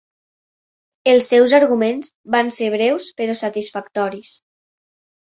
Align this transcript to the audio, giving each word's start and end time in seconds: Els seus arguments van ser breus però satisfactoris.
Els 1.13 1.27
seus 1.33 1.53
arguments 1.59 2.11
van 2.39 2.51
ser 2.59 2.73
breus 2.79 3.13
però 3.23 3.39
satisfactoris. 3.45 4.37